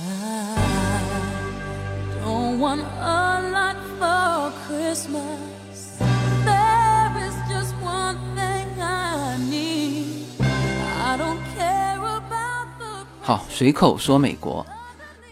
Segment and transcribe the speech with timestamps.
[0.00, 1.00] i
[2.24, 5.98] don't want a lot for Christmas.
[6.44, 10.40] There is just one thing I need.
[10.40, 14.64] I don't care about the 好，随口说美国。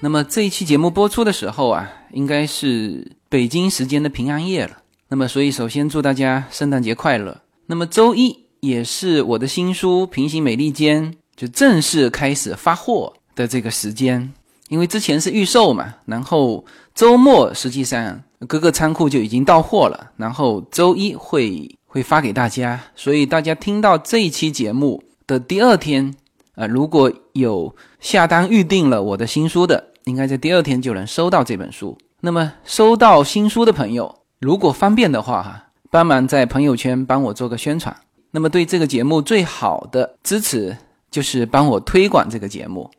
[0.00, 4.78] 那么这一期节目播出的时候啊，应该是北京时间的平安夜了。
[5.08, 7.42] 那么，所以首先祝大家圣诞节快乐。
[7.66, 14.32] 那么周一也是我的新书《平行美利坚》就正式开始发货的这个时间，
[14.68, 22.80] 因为之前是预售嘛，然后周末实际上各个仓库就已经到货了，然后周一会会发给大家。
[22.94, 26.14] 所以大家听到这一期节目的第二天，
[26.54, 31.96] 啊，如果有下单预定了我的新书的，应该在第二天就能收到这本书。
[32.20, 37.94] 那么收到新书的朋友，如果方便的话，哈，帮忙在朋友圈帮我做个宣传。
[38.32, 40.76] 那么对这个节目最好的支持
[41.10, 42.90] 就是帮我推广这个节目。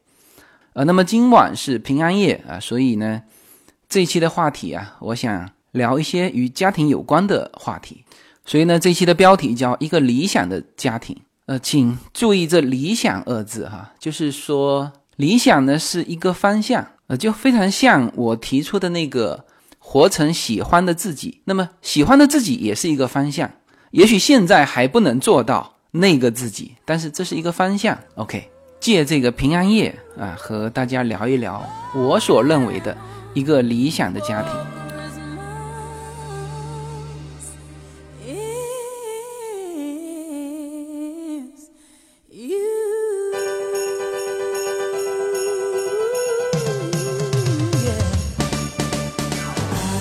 [0.78, 3.24] 呃，那么今晚是平安夜啊，所以呢，
[3.90, 8.04] 这一期的话题啊，我想聊一些与家庭有关的话题。
[8.46, 11.18] 所以呢，这一期的标题叫一个理想的家庭。
[11.48, 19.46] 呃，请注意这“理想”二字哈，就是说理想呢是一个方向，呃，就非常像我提出的那个
[19.80, 21.42] 活成喜欢的自己。
[21.46, 23.50] 那么喜欢的自己也是一个方向，
[23.90, 27.98] 也许现在还不能做到那个自己，但是这是一个方向。
[28.14, 32.96] OK，借这个平安夜啊，和大家聊一聊我所认为的
[33.34, 34.52] 一个理想的家庭。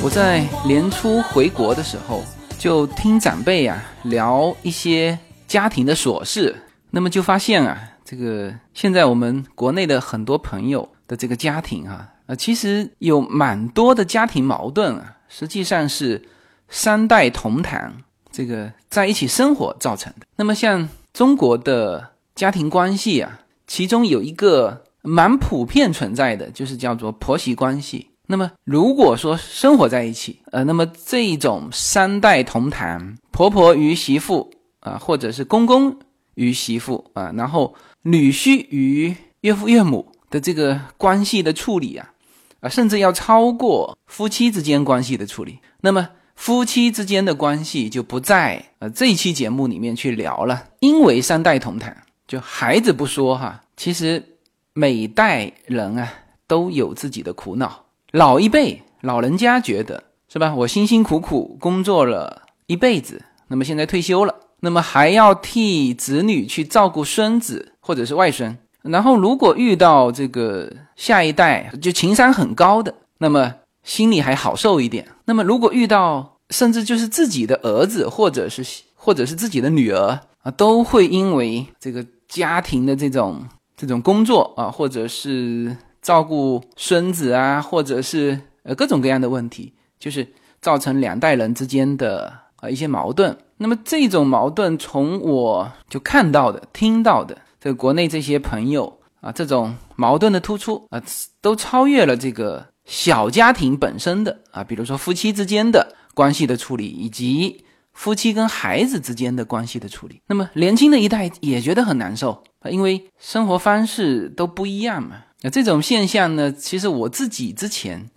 [0.03, 2.23] 我在年初回国的时候，
[2.59, 6.55] 就听长辈啊聊一些家庭的琐事，
[6.91, 7.77] 那么就发现啊，
[8.09, 16.23] 这个现在我们国内的很多朋友的这个家庭啊，呃，其实有蛮多的家庭矛盾啊，实际上是
[16.69, 17.93] 三代同堂
[18.31, 20.27] 这个在一起生活造成的。
[20.37, 28.11] 那么像中国的家庭关系啊，其中有一个蛮普遍存在的，就是叫做婆媳关系。
[28.29, 34.49] 那么如果说生活在一起，呃，那么这一种三代同堂，婆婆与媳妇
[34.79, 35.97] 啊、或者是公公
[36.35, 37.75] 与媳妇啊、然后
[38.07, 42.13] 女婿与岳父岳母的这个关系的处理啊，
[42.61, 45.59] 啊，甚至要超过夫妻之间关系的处理。
[45.81, 51.93] 那么夫妻之间的关系就不在呃这一期节目里面去聊了，因为三代同堂，
[52.29, 54.25] 就孩子不说哈，其实
[54.73, 56.13] 每代人啊
[56.47, 57.87] 都有自己的苦恼。
[58.13, 60.55] 老一辈老人家觉得是吧？
[60.55, 68.57] 我辛辛苦苦工作了一辈子，那么现在退休了，那么还要替子女去照顾孙子或者是外孙。
[68.83, 73.53] 然后如果遇到这个下一代就情商很高的，那么
[73.83, 75.07] 心里还好受一点。
[75.25, 83.45] 那么如果遇到甚至就是自己的儿子或者是或者是自己的女儿啊，都会因为这个家庭的这种
[83.77, 90.27] 这种工作啊，或者是照顾孙子啊，或者是呃各种各样的问题，就是
[90.61, 93.37] 造成两代人之间的啊一些矛盾。
[93.59, 101.03] 那么这种矛盾，从我就看到的、听到的，这国内这些朋友啊，这种矛盾的突出啊，
[101.41, 110.21] 都超越了这个小家庭本身的啊，比如说夫妻之间的关系的处理，以及夫妻跟孩子之间的关系的处理。
[110.27, 115.17] 那么年轻的一代也觉得很难受啊，因为生活方式都不一样嘛。
[115.41, 118.11] 那这种现象呢，其实我自己之前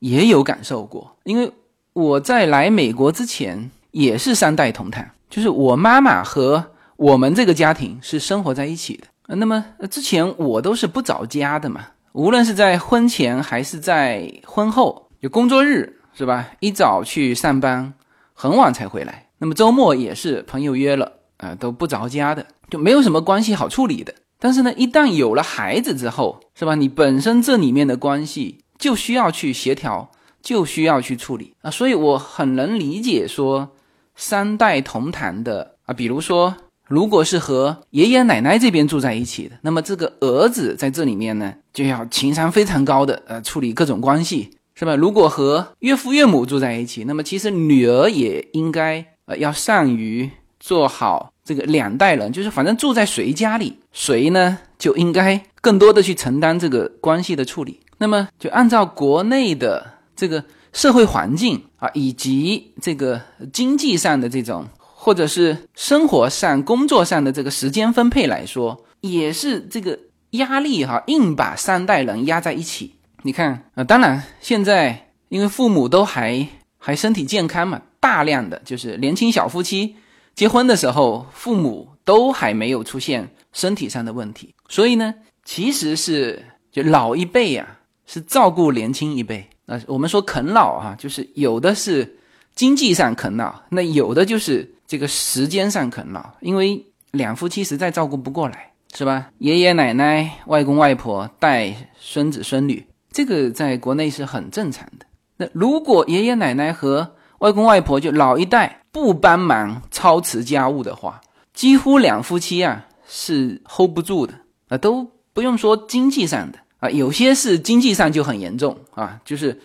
[0.00, 1.50] 也有感受过，因为
[1.94, 9.36] 我在来美国之前也是三代同堂，就是我妈妈和我们这个家庭是生活在一起的。
[9.36, 16.50] 那么之前我都是不着家的嘛，无论是在婚前还是在婚后，有工作日是吧？
[16.60, 17.94] 一早去上班，
[18.34, 19.28] 很晚才回来。
[19.38, 24.12] 那么周末也是朋友约了，啊、都不着家的，就没有什么关系好处理的。
[24.38, 26.74] 但是呢，一旦有了孩子之后，是吧？
[26.74, 30.10] 你本身这里面的关系就需要去协调，
[30.42, 31.70] 就需要去处理啊。
[31.70, 33.70] 所以我很能理解说
[34.14, 36.54] 三代同堂的啊，比如说，
[36.86, 44.94] 如果是和爷爷奶奶这边住在一起的，那么这个儿子在这里面呢，就要情商非常高的呃处理各种关系，是吧？
[44.94, 50.30] 如果和岳父岳母住在一起，那么其实女儿也应该呃要善于
[50.60, 57.80] 做好这个两代人，就是反正住在谁家里，谁呢就应该更多的去承担这个关系的处理。
[57.98, 63.20] 那么就按照国内的这个社会环境啊，以及这个
[63.52, 69.98] 经济上的这种，或者是生活上、工作上的这个时间分配来说，也是这个
[70.30, 72.94] 压力哈，硬把三代人压在一起。
[73.22, 76.48] 你看啊，当然现在因为父母都还
[76.78, 79.94] 还身体健康嘛，大量的就是年轻小夫妻
[80.34, 85.14] 结婚的时候，父母都还没有出现身体上的问题，所以呢，
[85.44, 86.42] 其实是
[86.72, 89.48] 就老一辈呀是照顾年轻一辈。
[89.72, 92.18] 那我们说啃老啊，就是有的是
[92.54, 99.30] 经济上啃老，那有的就是这个时间上啃老，因为两夫妻实在照顾不过来，是吧？
[99.38, 102.86] 爷爷奶奶、外公外婆带孙子孙女。
[103.10, 105.06] 这个在国内是很正常的。
[105.38, 111.18] 那如果爷爷奶奶和外公外婆就老一代不帮忙操持家务的话，
[111.54, 114.34] 几乎两夫妻啊是 hold 不住的
[114.68, 119.56] 啊，都不用说经济上的啊，有些是经济上就很严重啊，就是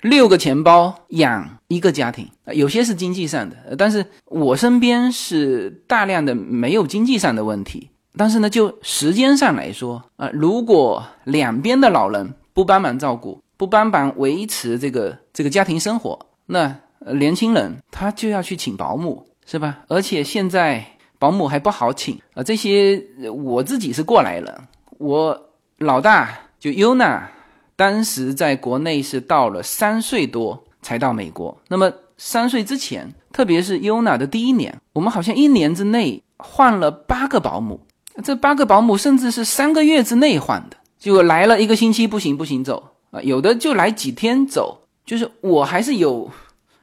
[0.00, 3.76] 六个钱包养一个家庭啊，有些是经济上的。
[3.76, 12.34] 但是我身边是大量的没有经济上的问题，但是呢，就时间上来说啊，如果两边的老人。
[12.54, 16.76] 不帮忙照顾，不帮忙维持这个这个家庭生活，那
[17.14, 19.78] 年轻人他就要去请保姆，是吧？
[19.88, 20.84] 而且现在
[21.18, 22.42] 保姆还不好请啊。
[22.42, 23.02] 这些
[23.32, 24.54] 我自己是过来人，
[24.98, 25.48] 我
[25.78, 26.28] 老大
[26.62, 27.28] 就优娜，
[27.74, 31.60] 当时在国内是到了三岁多才到美国。
[31.66, 37.80] 那么三岁之前，特别是优娜的第一年，我们好像一年之内换了八个保姆，
[38.22, 40.76] 这八个保姆甚至是三个月之内换的。
[41.00, 46.30] 就来了一个星期不行不行走啊，有的就来几天走，就是我还是有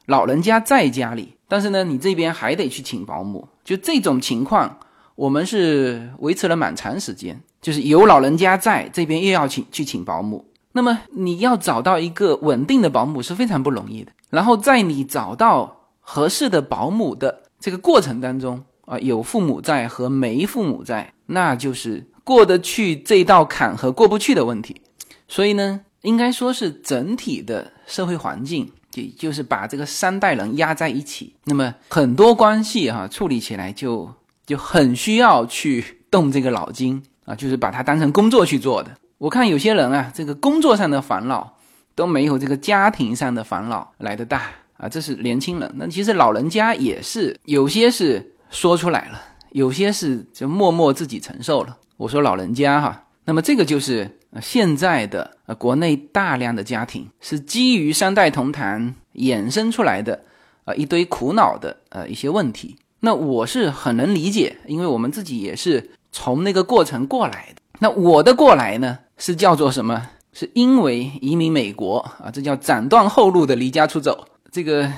[0.07, 4.77] 老人家在家里，但是呢，你这边还得去请保姆，就这种情况，
[5.15, 22.05] 我们是维持了蛮长时间，就是有老人家在这边又要请去请保姆，那么你要找到一个稳定的保姆是非常不容易的，然后在你找到合适的保姆的这个过程当中啊，有父母在和没父母在，那就是。
[22.21, 24.79] 过得去这道坎和过不去的问题，
[25.27, 31.33] 所以呢，应该说是整体的社会环境，就就是把这个三代人压在一起。
[31.45, 34.07] 那么很多关系哈，处理起来就
[34.45, 38.89] 就很需要去动这个脑筋啊，就是把它当成工作去做的。
[39.19, 41.55] 我看有些人啊，这个工作上的烦恼
[41.93, 44.89] 都没有这个家庭上的烦恼来的大啊。
[44.89, 49.21] 这是年轻人，那其实老人家也是有些是说出来了，
[49.51, 51.77] 有些是就默默自己承受了。
[51.97, 60.19] 我说老人家哈，那么这个就是现在的呃国内大量的家庭是基于三代同堂衍生出来的
[60.65, 62.75] 呃一堆苦恼的呃一些问题。
[63.01, 67.61] 那我是很能理解，因为我们自己也是从那个过程过来的。
[67.79, 70.09] 那我的过来呢是叫做什么？
[70.33, 74.25] 是因为移民美国啊，这叫斩断后路的离家出走。
[74.51, 74.91] 这个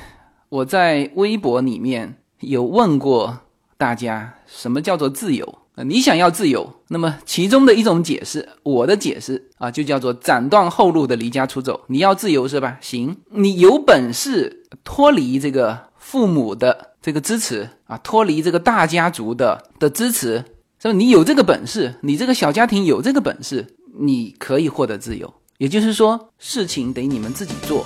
[0.49, 3.37] 我在微博里面有问过
[3.77, 5.59] 大家，什么叫做自由？
[5.75, 11.81] 你想要自由，那么其中的一种解释，我的解释啊，就叫做斩断后路的离家出走。
[11.87, 12.77] 你要自由是吧？
[12.81, 20.43] 行，你有本事脱离这个父母的这个支持啊，脱离这个大家族的的支持，
[20.81, 20.93] 是吧？
[20.93, 23.67] 你有这个本事，你这个小家庭有这个本事，
[23.99, 25.31] 你可以获得自由。
[25.59, 27.85] 也就是说，事情得你们自己做。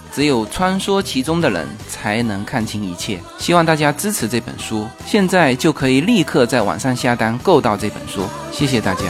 [0.13, 3.19] 只有穿梭其中的人才能看清一切。
[3.37, 8.23] 希望大家支持这本书，现在就可以立刻在网上下单购到这本书。
[8.51, 9.03] 谢谢大家。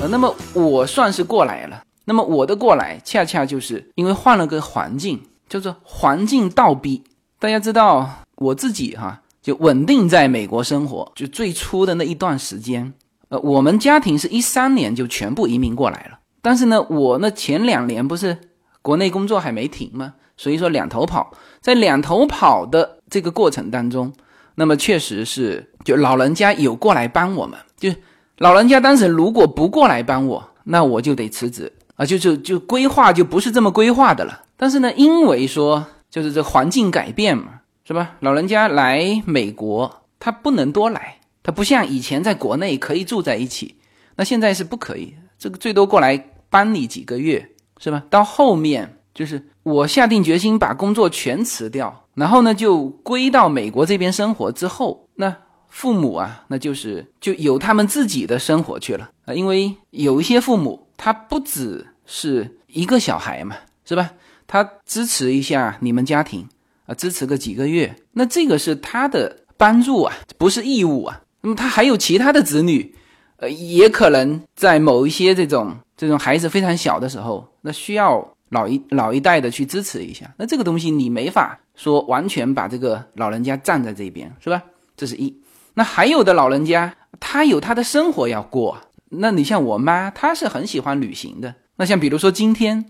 [0.00, 1.82] 呃，那么我算是过来了。
[2.04, 7.04] 那么我的过来，恰恰就是因为换了个环境，叫做环境倒逼。
[7.38, 12.92] 大家知道，我自己哈就稳定在美国生活，就最初的那一段时间。
[13.32, 18.36] 呃，我们家庭是一三年就全部移民过来了，但是呢，我那前两年不是
[18.82, 20.12] 国内工作还没停吗？
[20.36, 24.12] 所以说两头跑，在两头跑的这个过程当中，
[24.56, 27.88] 那么确实是就老人家有过来帮我们，就
[28.36, 34.42] 老人家当时如果不过来帮我，那我就得辞职啊，就就就规划就不是这么规划的了。
[34.58, 38.16] 但是呢，因为说就是这环境改变嘛，是吧？
[38.20, 41.16] 老人家来美国，他不能多来。
[41.42, 43.76] 他不像以前在国内可以住在一起，
[44.16, 45.14] 那现在是不可以。
[45.38, 46.16] 这个最多过来
[46.48, 48.04] 帮你几个月，是吧？
[48.08, 55.36] 到后面就是我下定决心把工作全辞掉，然后呢就归到美国这边生活之后，那
[55.68, 64.12] 父母啊，那就是就有他们自己的生活去了啊，因为有一些父母他不只是一个小孩嘛，是吧？
[64.46, 66.46] 他支持一下你们家庭
[66.86, 71.20] 啊，支持个几个月，那这个是他的帮助啊，不是义务啊。
[71.42, 72.94] 那么他还有其他的子女，
[73.36, 80.32] 呃，也可能在某一些这种这种孩子非常小的时候，那需要老一老一代的去支持一下。
[80.38, 84.62] 那这个东西你没法说完全把这个老人家站在这边，是吧？
[84.96, 85.34] 这是一。
[85.74, 88.78] 那还有的老人家，他有他的生活要过。
[89.08, 91.54] 那你像我妈，她是很喜欢旅行的。
[91.76, 92.82] 那像比如说今天，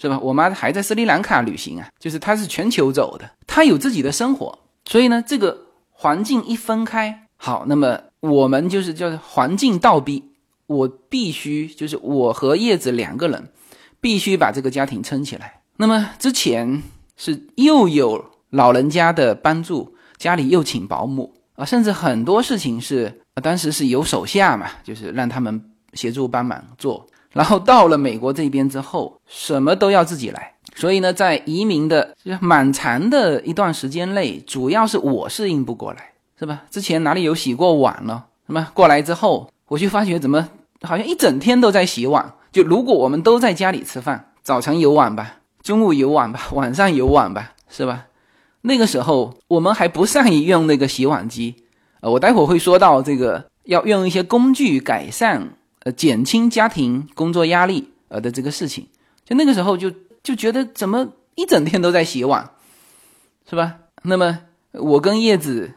[0.00, 0.18] 是吧？
[0.20, 4.58] 我妈还在斯里兰卡旅行啊，就是她是全球走的，她有自己的生活。
[4.84, 5.56] 所以呢，这个
[5.90, 10.22] 环境一分开，好，那么我们就是叫环境倒逼，
[10.66, 13.48] 我必须就是我和叶子两个人，
[14.00, 15.62] 必须把这个家庭撑起来。
[15.76, 16.82] 那么之前
[17.16, 21.32] 是又有老人家的帮助，家里又请保姆。
[21.54, 25.60] 啊，甚至很多事情是当时是有手下嘛，就是让他们
[25.92, 27.04] 协助帮忙做。
[27.32, 30.54] 然后到了美国这边之后，什么都要自己来。
[30.76, 36.64] 所以呢，在移民的蛮长的一段时间内，主要是我适应不过来，是吧？
[36.70, 38.24] 之前哪里有洗过碗呢？
[38.46, 40.48] 什么过来之后，我就发觉怎么
[40.82, 42.34] 好像一整天都在洗碗。
[42.50, 48.06] 就如果我们都在家里吃饭，早晨有碗吧，中午有碗吧， 晚上有碗吧，是吧？
[48.62, 51.54] 那个时候我们还不善于用那个洗碗机，
[52.00, 58.86] 呃，我待会会说到这个要用一些工具改善，呃，减轻家庭工作压力呃的这个事情。
[59.24, 59.92] 就那个时候就
[60.22, 62.50] 就觉得怎么一整天都在洗碗，
[63.48, 63.76] 是吧？
[64.02, 64.38] 那么
[64.72, 65.72] 我跟叶子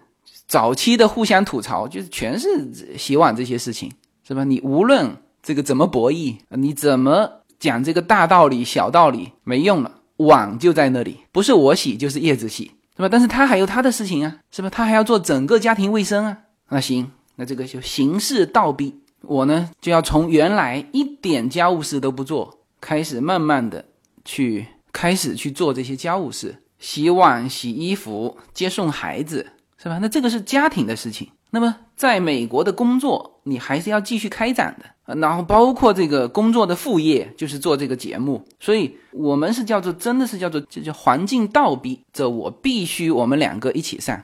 [0.51, 3.89] 早期的互相吐槽，就是全是洗碗这些事情，
[4.27, 4.43] 是吧？
[4.43, 10.00] 你无论这个怎么博弈，你怎么讲这个大道理、小道理，没用了。
[10.17, 12.65] 碗就在那里，不是我洗就是叶子洗，
[12.98, 13.08] 是吧？
[13.08, 14.70] 但是他还有他的事情啊，是吧？
[14.70, 16.38] 他还要做整个家庭卫生啊。
[16.67, 23.86] 那行，那这个就形式倒逼我呢，就要从原来一点家务事都不做，开始慢慢的
[24.25, 29.48] 去开始去做这些家务事，洗碗、洗衣服、接送孩子，
[29.81, 29.97] 是吧？
[30.00, 31.27] 那这个是家庭的事情。
[31.50, 35.15] 那么在美国的工作，你还是要继续开展的。
[35.15, 44.23] 然后包括这个工作的副业就是做这个节目，所以我们是叫做真的是叫做这叫环境倒逼着我必须我们两个一起上。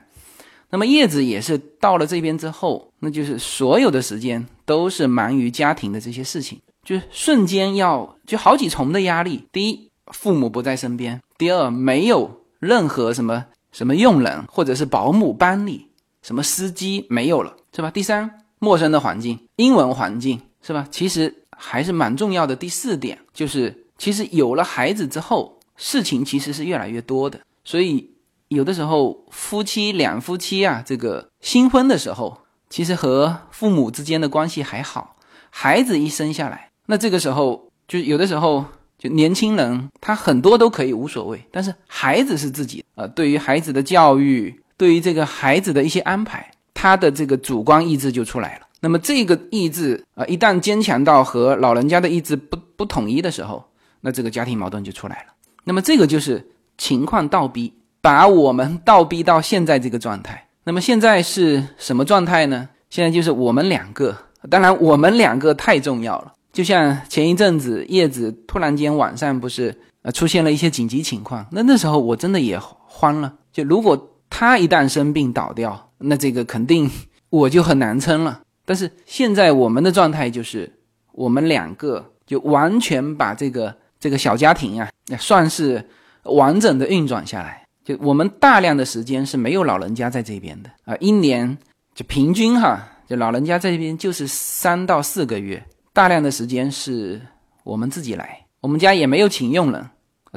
[0.70, 9.44] 那么叶子也是到了这边之后，那就是所有的时间都是忙于家庭的这些事情，就是瞬间要就好几重的压力。
[9.52, 13.44] 第一，父母不在身边；第二，没有任何什么
[13.78, 15.86] 什么佣人或者是保姆帮你，
[16.22, 17.88] 什么司机没有了，是吧？
[17.92, 20.40] 第三，陌生的环境，英文环境。
[20.60, 20.84] 是吧？
[20.90, 22.56] 其实还是蛮重要的。
[22.56, 27.38] 第四点就是，其实有了孩子之后，事情其实是越来越多的。
[27.62, 28.10] 所以
[28.48, 32.36] 有的时候夫妻两夫妻啊，这个新婚的时候，
[32.68, 35.14] 其实和父母之间的关系还好。
[35.48, 38.64] 孩子一生下来，那这个时候就有的时候
[38.98, 48.66] 就年轻人他很多都可以无所谓，但是孩子是自己呃，对于孩子的教育，对于这个孩子的一些安排，他的这个主观意志就出来了。
[48.80, 53.64] 那么这个意志啊，一旦坚强到和老人家的意志不不统一的时候，
[54.00, 55.32] 那这个家庭矛盾就出来了。
[55.64, 56.44] 那么这个就是
[56.76, 60.46] 情况倒逼，把我们倒逼到现在这个状态。
[60.64, 62.68] 那么现在是什么状态呢？
[62.90, 64.16] 现在就是我们两个，
[64.48, 66.32] 当然我们两个太重要了。
[66.58, 69.72] 就像前一阵子叶子突然间晚上不是
[70.02, 73.32] 呃出现了一些紧急情况，那那时候我真的也慌了。
[73.52, 76.90] 就如果他一旦生病倒掉，那这个肯定
[77.30, 78.40] 我就很难撑了。
[78.64, 80.68] 但是现在我们的状态就是，
[81.12, 85.88] 我们两个就完全把这个这个小家庭啊，算是
[86.24, 87.64] 完整的运转下来。
[87.84, 91.56] 就我们大量的时间是没有老人家在这边的啊，一年
[91.94, 95.64] 就平均哈，就老人家在这边就是三到四个月，
[95.98, 97.20] 大量的时间是
[97.64, 98.44] 我们自己来。
[98.60, 99.90] 我们家也没有请佣人。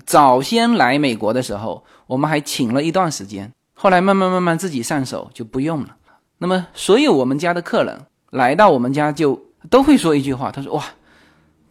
[0.07, 5.95] 早先来美国的时候，我们还请了一段时间，后来慢慢慢慢自己上手就不用了。
[6.39, 8.01] 那么所有我们家的客人。
[8.31, 9.39] 来到我们家就
[9.69, 10.83] 都会说一句话，他说：“哇，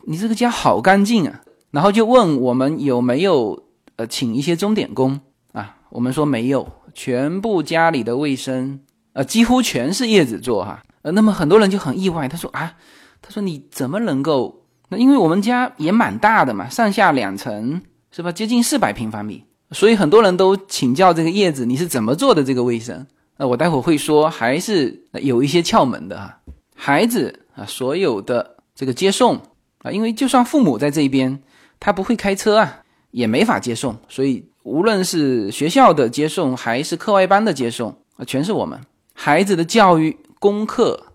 [0.05, 1.41] 你这个家好干净啊！”
[1.73, 3.65] 然后就问我们有没有
[3.97, 5.19] 呃请一些钟点工
[5.53, 5.79] 啊？
[5.89, 8.79] 我们说没有，全部家里的卫生
[9.15, 10.85] 呃几乎全是叶子做哈。
[11.03, 12.75] 呃，那么很多人就很意外，他说啊，
[13.23, 14.63] 他说你怎么能够？
[14.89, 18.33] 那因为我们家也蛮大的嘛，上下两层是吧？
[18.33, 23.07] 接近四百平方米，所以很多人都请教这个叶子，你是怎么做的这个卫生？
[23.37, 26.41] 那我待会儿会说，还是有一些窍门的哈。
[26.75, 29.41] 孩子啊，所有的这个接送
[29.83, 31.41] 啊，因为就算父母在这边，
[31.79, 33.97] 他不会开车啊，也没法接送。
[34.09, 38.79] 所以无论是学校的接送，还是课外班的接送啊，全是我们。
[39.15, 41.10] 孩子的教育、功课，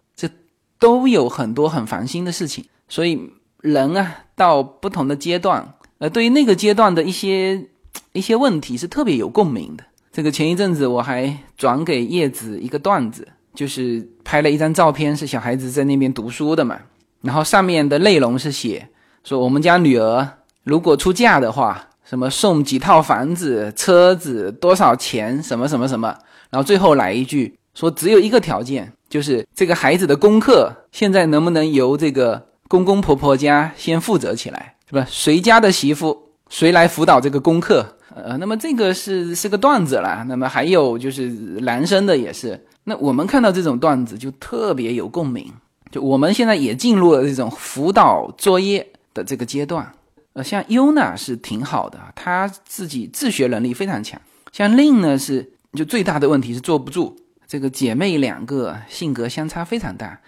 [0.80, 2.66] 都有很多很烦心的事情。
[2.88, 7.68] 所以人啊，到不同的阶段，呃，对于那个阶段的一些
[8.14, 9.84] 一些问题是特别有共鸣的。
[10.12, 16.80] 这个前一阵子我还转给叶子一个段子，就是拍了一张照片，是小孩子在那边读书的嘛。
[17.22, 18.88] 然后上面的内容是写
[19.24, 20.28] 说我们家女儿
[20.64, 26.16] 如果出嫁的话，什么送几套房子、车子，多少钱，什么什么什么。
[26.52, 35.06] 然后最后来一句说只有一个条件，就是这个孩子的功课现在能不能由这个公公婆婆家先负责起来，是吧？
[35.08, 36.18] 谁家的媳妇
[36.50, 37.86] 谁来辅导这个功课？
[38.16, 40.26] 呃，那么这个是是个段子啦。
[40.28, 41.28] 那么还有就是
[41.62, 42.66] 男生的也是。
[42.86, 45.52] 那我们看到这种段子就特别有共鸣。
[45.92, 49.92] 就我们现在也进入了这种辅导作业的这个阶段。
[50.32, 54.20] 呃，像优娜是挺好的，她自己自学能力非常强。
[54.54, 57.18] 像令呢是就最大的问题是坐不住。
[57.48, 60.22] 这个姐妹两个性格相差非常大。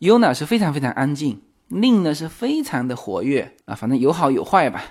[0.00, 3.74] 优娜是非常非常安静，令呢是非常的活跃啊。
[3.74, 4.82] 反正有好有坏吧。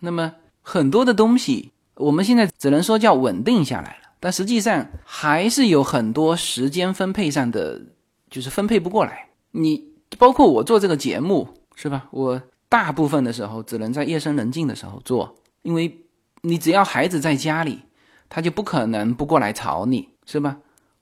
[0.00, 1.72] 那么很多的东西。
[1.98, 7.82] 我们现在只能说叫稳定下来了，但实际上还是有很多时间分配上的，
[8.30, 9.30] 就是分配不过来。
[9.50, 9.84] 你
[10.16, 12.06] 包括我做这个节目是吧？
[12.12, 16.04] 我大部分的时候只能在夜深人静的时候做，因为
[16.42, 17.80] 你只要孩子在家里，
[18.28, 20.58] 他就不可能不过来吵你，是吧？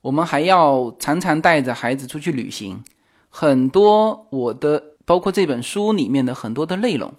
[0.07, 2.81] 我们还要常常带着孩子出去旅行，
[3.29, 7.13] 很多我的包括这本书里面的很多的内容，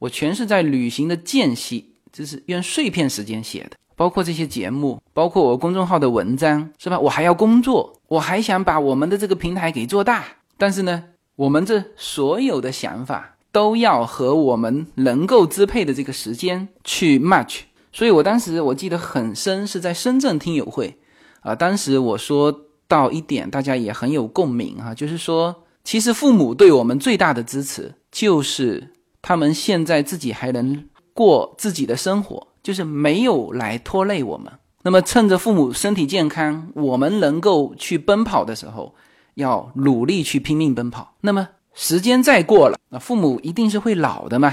[0.00, 1.92] 我全是在旅行的间隙。
[2.12, 6.98] 就是用碎片时间写的，包括这些节目，包括我公众号的文章，是吧？
[6.98, 10.24] 我还要工作，我还想把我们的这个平台给做大，
[10.56, 11.04] 但是呢，
[11.36, 17.60] 我们这所有的想法都要和我们能够支配的这个时间去 match。
[17.92, 20.96] 所以我当时我记得很深，是在深圳听友会
[21.44, 22.52] 啊，当时我说
[22.88, 28.90] 到一点，大家也很有共鸣哈，就是说，其实父母对我们最大的支持，就是
[29.22, 30.84] 他们现在自己还能。
[31.16, 34.52] 过自己的生活，就是没有来拖累我们。
[34.82, 38.96] 那么，趁着父母身体健康，我们能够去奔跑的时候，
[39.34, 41.14] 要努力去拼命奔跑。
[41.20, 44.52] 那么，时间再过了，那父母一定是会老的嘛？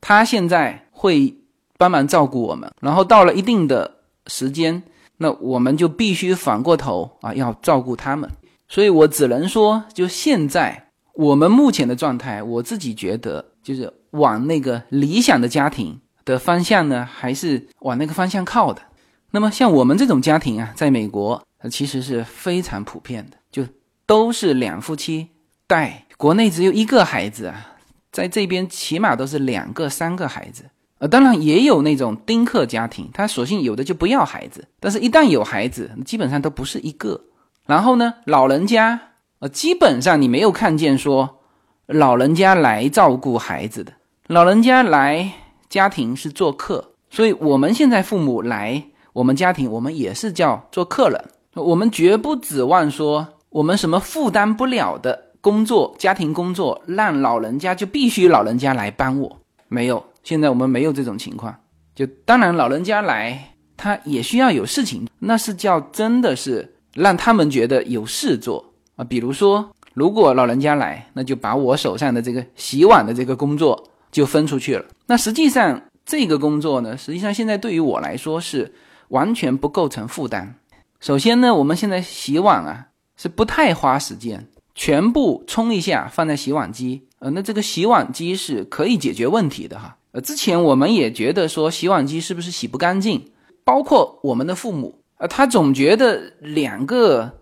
[0.00, 1.32] 他现在会
[1.78, 4.82] 帮忙照顾我们，然后到了一定的时间，
[5.20, 8.28] 那我们就必须反过头啊，要照顾他们。
[8.66, 13.92] 所以我只能说，就现在我们目前的状态，我自己觉得就是。
[14.10, 18.82] 往那个理想的家庭的方向呢，还是往那个方向靠的？
[19.30, 23.64] 那么像我们这种家庭啊，在美国其实是非常普遍的，就
[24.06, 25.28] 都是两夫妻
[25.68, 27.76] 带，国内只有一个孩子啊，
[28.10, 30.64] 在这边起码都是两个、三个孩子。
[31.00, 37.18] 呃，当然也有那种丁克家庭，他索性有的就不要孩子，但是一旦有孩子，基本上都不是一个。
[37.66, 39.00] 然后呢，老人家
[39.38, 41.38] 呃，基本上你没有看见说
[41.86, 43.90] 老人家来照顾孩子的。
[44.26, 45.32] 老人家来
[45.70, 48.84] 家庭是做客，所以我们现在父母来
[49.14, 51.24] 我们家庭，我们也是叫做客人。
[51.54, 59.38] 我们绝不指望说我们什么负担不了的工作、家庭工作，让老人家就必须老人家来帮我。
[59.68, 61.54] 没有，现在我们没有这种情况。
[61.94, 69.04] 就当然老人家来，他也需要有事情，那是叫真的是让他们觉得有事做啊。
[69.04, 73.86] 比如说，如果老人家来，那就把我手上的这个洗碗的这个工作。
[74.12, 74.84] 就分出去了。
[75.06, 78.74] 那实际上这个工作呢，实际上现在对于我来说是
[79.10, 80.56] 完全不构成负担。
[80.98, 87.06] 首先呢，我们现在洗碗啊是不太花时间，全部冲一下放在洗碗机。
[87.20, 89.96] 呃，那这个洗碗机是可以解决问题的哈。
[90.12, 93.30] 呃，之前我们也觉得说洗碗机是不是洗不干净，
[93.64, 97.38] 包括我们的父母，呃，他总觉得两个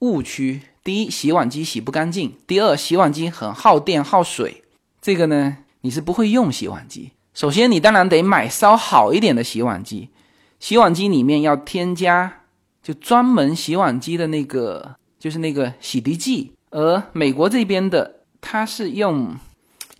[0.00, 4.62] 误区：第一，洗碗机洗不干净；第二，洗碗机很耗电耗水。
[5.00, 5.58] 这个呢？
[5.82, 7.12] 你是不会用洗碗机。
[7.32, 10.10] 首先，你当然得买稍好一点的洗碗机。
[10.58, 12.42] 洗碗机里面要添加
[12.82, 16.52] 就专门洗碗机的那个，就是那个洗涤剂。
[16.70, 19.36] 而美国这边的，它是用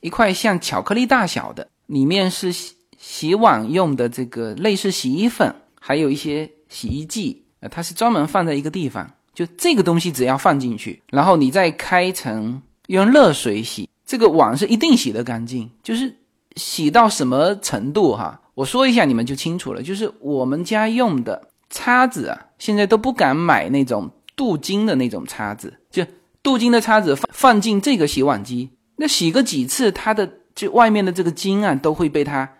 [0.00, 7.44] 一块像巧克力大小的，里面是洗洗碗用的这个类似洗衣粉，还有一些洗衣剂。
[7.60, 13.88] 呃，它是专门放在一个地方，就这个东西只要放进去，然后你再开成用热水洗。
[14.04, 16.14] 这个碗是一定洗得干净，就是
[16.56, 18.40] 洗到什么程度哈？
[18.54, 19.82] 我说一下你们就清楚了。
[19.82, 26.04] 就是我们家用的叉子啊，现在都不敢买那种镀金的那种叉子，就
[26.42, 32.50] 镀金的叉子放放进这个洗碗机，那洗个几次，它的就外面的这个金啊都会被它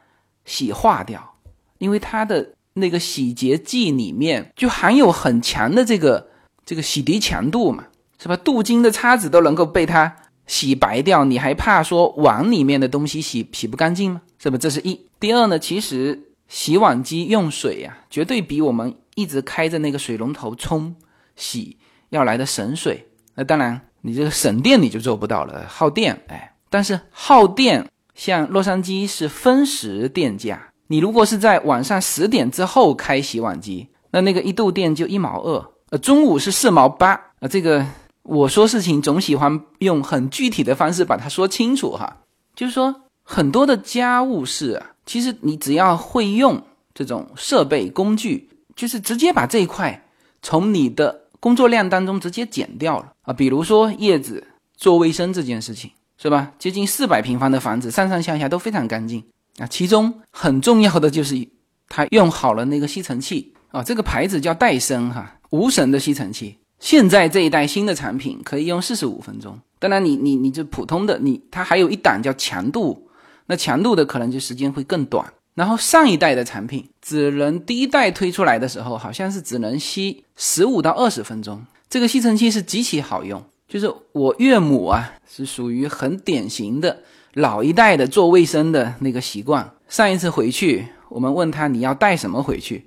[0.45, 1.35] 洗化掉，
[1.79, 6.29] 因为它的那个洗洁剂里面就含有很强的这个
[6.65, 7.87] 这个洗涤强度嘛，
[8.23, 8.37] 是吧？
[8.37, 10.15] 镀金的叉子都能够被它
[10.47, 14.23] 洗白掉，你还怕说碗里面的东西洗洗不干净吗？
[14.39, 14.59] 是不？
[14.59, 15.01] 这是一。
[15.19, 20.95] 第二呢，其实洗碗机用水呀，绝对比我们一直开着那个水龙头冲
[21.35, 21.79] 洗
[22.11, 23.09] 要来的省水。
[23.35, 26.23] 那当然，你这个省电你就做不到了，耗电。
[26.29, 35.71] 哎，但是耗电，像洛杉矶是分时电价，你如果是在晚上十点之后开洗碗机，那那个一度电就一毛二。
[35.89, 37.83] 呃，中午是四毛八啊，这个
[38.25, 42.19] 我说事情总喜欢用很具体的方式把它说清楚哈。
[42.55, 46.63] 就是说，很多的家务事啊，其实你只要会用
[46.93, 50.05] 这种设备工具，就是直接把这一块
[50.43, 53.33] 从你的工作量当中直接减掉了啊。
[53.33, 56.53] 比如说叶子做卫生这件事情，是吧？
[56.59, 59.23] 接近四百平方的房子，上上下下都非常干净
[59.59, 59.67] 啊。
[59.67, 61.47] 其中很重要的就是
[61.89, 65.33] 它用好了那个吸尘器啊，这个牌子叫戴森哈。
[65.51, 69.57] 无绳的吸尘器，现在这一代新的产品可以用四十五分钟。
[69.79, 73.09] 当然，你你你这普通的，你它还有一档叫强度，
[73.47, 75.33] 那强度的可能就时间会更短。
[75.55, 81.65] 然后上一代的产品只能第一代推出来的时候，好像是只能吸十五到二十分钟。
[81.89, 87.03] 这个吸尘器是极其好用，就是我岳母啊，是属于很典型的
[87.35, 89.73] 老一代的做卫生的那个习惯。
[89.89, 92.87] 上一次回去，我们问他你要带什么回去？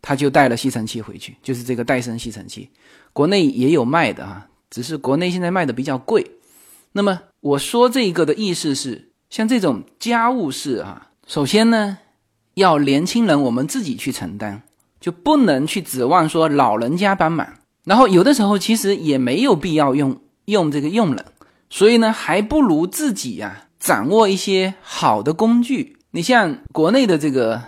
[0.00, 2.70] 他就带了吸尘器回去，就是这个戴森吸尘器，
[3.12, 6.24] 国内也有卖的啊，只是国内现在卖的比较贵。
[6.92, 11.98] 那么我说这个的意思是，像这种家务事啊，首先呢，
[12.54, 14.62] 要年轻人我们自己去承担，
[15.00, 17.57] 就不能去指望说老人家帮忙。
[17.88, 21.24] 然后有的时候其实也没有必要用用这个佣人，
[21.70, 25.96] 所以呢，还不如自己呀掌握一些好的工具。
[26.10, 27.62] 你像国内的这个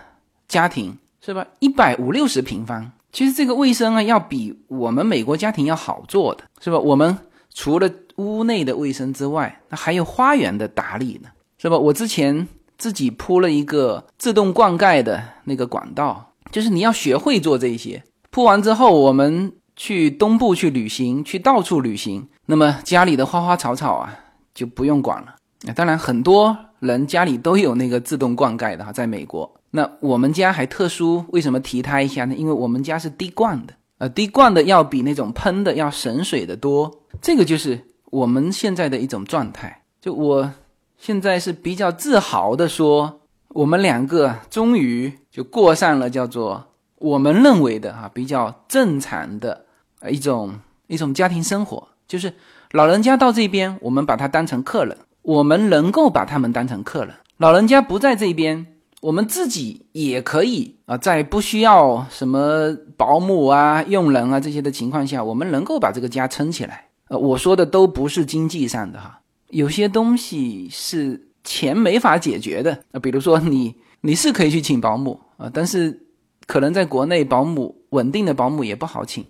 [0.46, 0.96] 家庭。
[1.22, 1.46] 是吧？
[1.59, 6.78] 一百五六十平方，其实这个卫生啊，要比我们美国家庭要好做的，是吧？
[6.78, 7.14] 我们
[7.52, 11.28] 除了屋内的卫生之外，那还有花园的打理呢，
[11.59, 11.76] 是吧？
[11.76, 18.02] 我之前自己铺了一个自动灌溉的那个管道，就是你要学会做这些。
[18.30, 24.14] 铺完之后，我们去东部去旅行，去到处旅行，那么家里的花花草草啊
[24.52, 25.36] 就不用管了。
[25.74, 29.50] 当然，很多人家里都有那个自动灌溉的哈，在美国。
[29.70, 32.34] 那我们家还特殊，为什么提它一下呢？
[32.34, 37.00] 因为我们家是滴灌的，呃，滴灌的要比那种喷的要省水的多。
[37.22, 39.84] 这个就是我们现在的一种状态。
[39.98, 40.52] 就我
[40.98, 46.66] 现在是比较自豪的说，我们两个终于就过上了叫做
[46.98, 49.64] 我们认为的哈比较正常的
[50.08, 50.54] 一种
[50.86, 51.88] 一种家庭生活。
[52.06, 52.32] 就是
[52.72, 57.14] 老人家到这边，我们把他当成客人，我们能够把他们当成客人。
[57.36, 58.66] 老人家不在这边。
[59.02, 66.88] 我们自己也可以啊，在不需要什么保姆啊、佣人啊这些的情况下，我们能够把这个家撑起来。
[67.08, 73.00] 呃，我说的都不是经济上的哈，有些东西是钱没法解决的啊。
[73.00, 75.98] 比如说你你是可以去请保姆啊，但是
[76.46, 79.24] 可能在国内保姆稳定的保姆也不好请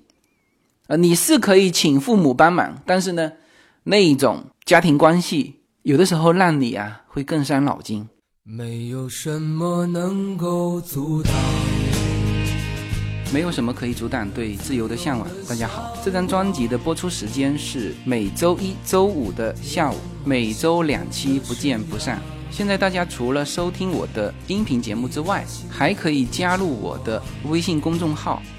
[0.90, 0.96] 啊。
[0.96, 3.32] 你是可以请父母帮忙，但是呢，
[3.84, 8.08] 那一种家庭关系有的时候让你啊会更伤脑筋。
[8.42, 11.32] 没有什么能够阻挡，
[13.32, 15.28] 没有什么可以阻挡对自由的向往。
[15.48, 22.20] 大家好，这张专辑的播出时间是每周一周五的下午，每周两期，不见不散。
[22.50, 28.42] 现在大家除了收听我的音频节目之外，还可以加入我的微信公众号，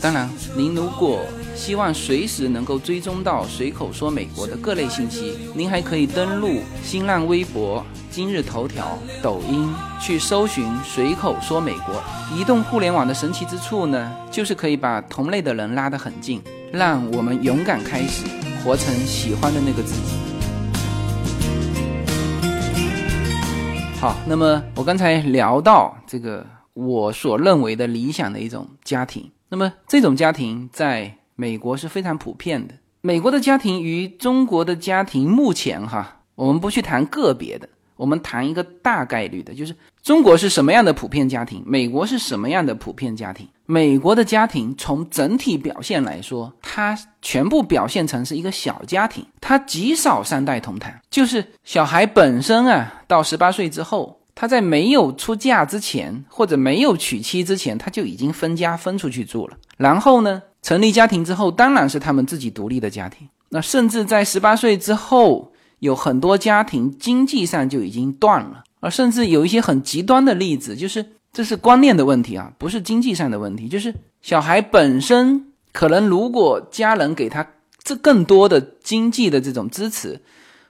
[0.00, 1.20] 当然，您如果
[1.54, 5.36] 希望随时能够追踪到随口说美国的各类信息。
[5.54, 9.68] 您还可以登录新浪微博、今日头条、抖音
[10.00, 12.00] 去搜寻“随口说美国”。
[12.36, 18.24] 移动互联网的神奇之处呢，就是可以把同类的人拉得很近，让我们勇敢开始，
[18.62, 20.12] 活成喜欢的那个自己。
[23.98, 31.16] 好，那么我刚才聊到这个我所认为的理想的一种家庭，那么这种家庭在。
[31.38, 32.72] 美国是非常普遍的。
[33.02, 43.46] 美国的家庭与中国的家庭，目前哈，我们不去谈个别的，我们谈一个大概率的，就是中国是什么样的普遍家庭，美国是什么样的普遍家庭。
[43.66, 59.56] 美国的家庭从整体表现来说，它全部表现成是一个小家庭，它极少三代同堂，就是小孩本身啊，到十八岁之后，他在没有出嫁之前或者没有娶妻之前，他就已经分家分出去住了。
[59.76, 63.28] 然后呢，成立家庭之后，当然是他们自己独立的家庭。
[63.48, 71.04] 那甚至在十八岁之后，有很多家庭经济上就已经断了，而甚至有一些很极端的例子，就是。
[71.32, 73.68] 这是观念的问题啊，不是经济上的问题。
[73.68, 77.46] 就是小孩本身可能，如果家人给他
[77.82, 80.18] 这更多的经济的这种支持，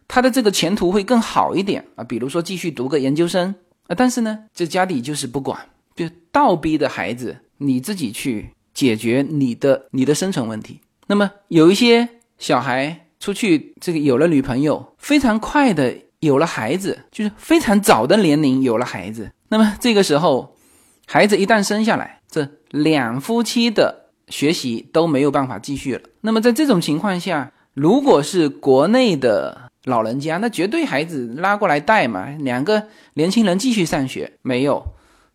[0.08, 2.04] 他的这个前途会更好一点啊。
[2.04, 3.54] 比如说继续读个研究生
[3.88, 5.58] 啊，但是呢，这家里就是不管，
[5.94, 10.80] 就倒逼的孩子你自己去解决你的你的生存问题。
[11.06, 20.54] 那么有一些小孩出去这个有了女朋友，非常快的有了孩子，就是非常早的年龄有了孩子，那么这个时候。
[21.08, 26.00] 孩子一旦生下来，这两夫妻的学习都没有办法继续了。
[26.20, 34.34] 那么在这种情况下，如果是国内的老人家，那绝对孩子拉过来带嘛，两个年轻人继续上学。
[34.42, 34.84] 没有，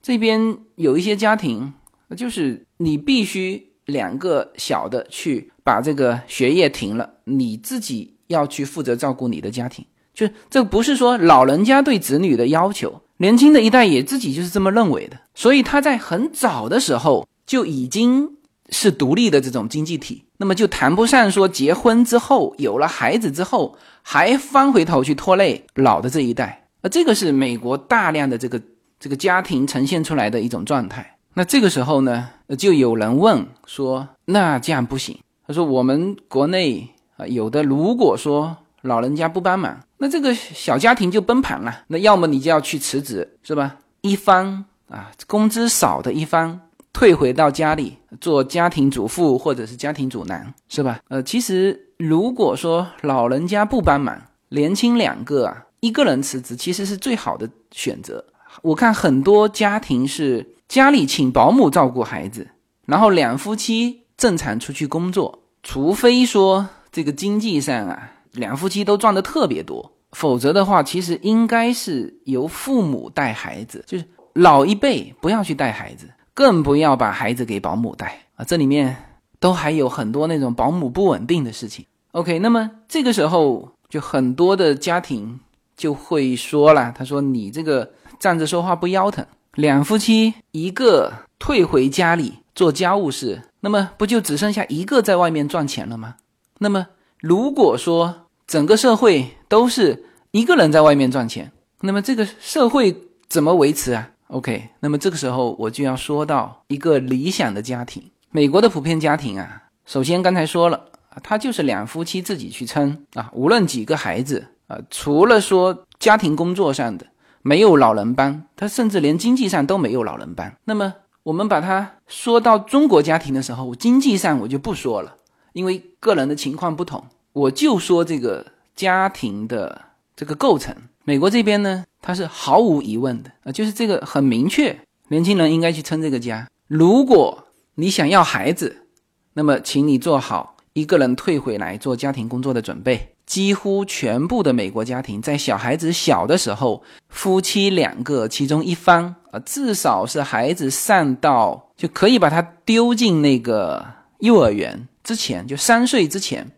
[0.02, 1.74] 这边有一些家庭，
[2.16, 9.86] 就是你必须两个小的去把这个学业停了，你自己要去负责照顾你的家庭。
[10.14, 13.02] 就这不是说老人家对子女的要求。
[13.18, 18.28] 年轻的一代也自己就是这么认为的，所以他在很早的时候就已经
[18.70, 28.60] 是独立的这种经济体，那么就谈不上说结婚之后有了孩子之后还翻回头去拖累老的这一代，那这个是美国大量的这个
[29.00, 31.18] 这个家庭呈现出来的一种状态。
[31.36, 35.20] 那这个时候呢，就有人问说，那这样不行。
[35.46, 38.58] 他说我们国内啊，有的如果说。
[38.84, 41.84] 老人家不帮忙，那这个小家庭就崩盘了。
[41.90, 43.76] 那要么你就要去辞职，是吧？
[44.02, 46.60] 一方啊，工资少的一方
[46.94, 51.00] 退回到家里做家庭主妇或者是家庭主男，是吧？
[51.10, 58.26] 呃，其实如果说老人家不帮忙，年轻两个啊，一个人辞职其实是最好的选择。
[58.62, 62.48] 我看很多家庭是家里请保姆照顾孩子，
[62.86, 68.14] 然后两夫妻正常出去工作，除非说这个经济上啊。
[68.34, 78.46] 两夫妻都赚的特别多，否则的话，其实应该是由父母带孩子，就是老一辈不要去带孩子，更不要把孩子给保姆带啊。
[78.46, 78.96] 这里面
[79.40, 81.86] 都还有很多那种保姆不稳定的事情。
[82.12, 85.40] OK，那么这个时候就很多的家庭
[85.76, 96.16] 就会说了，他说你这个站着说话不腰疼，两夫妻一个退回家里做家务事，那么不就只剩下一个在外面赚钱了吗？
[96.60, 96.88] 那么。
[97.24, 102.98] 如果说整个社会都是一个人在外面赚钱，那么这个社会
[103.30, 108.02] 怎么维持啊？OK，那么这个时候我就要说到一个理想的家庭。
[108.32, 110.78] 美国的普遍家庭啊，首先刚才说了
[111.10, 117.06] 啊，他就是两夫妻自己去撑啊，无论几个孩子啊，除了说家庭工作上的
[117.42, 120.50] 没有老人帮，他甚至连经济上都没有老人帮。
[120.64, 125.18] 那么我们把它说到中国家庭的时候，经济上我就不说了。
[125.54, 129.82] 因为个人的情况不同，我就说这个家庭的
[130.16, 130.76] 这个构成。
[131.04, 136.48] 美国这边呢，它是毫无疑问的啊，就是这个很明确，年轻人应该去撑这个家。
[136.68, 138.86] 如果你想要孩子，
[139.34, 143.08] 那么请你做好一个人退回来做家庭工作的准备。
[143.26, 153.86] 几乎全部的美国家庭在小孩子小的时候，夫妻两个其中一方啊，至少是孩子上到就可以把他丢进那个
[154.20, 154.88] 幼儿园。
[155.02, 156.52] 之前就三岁之前，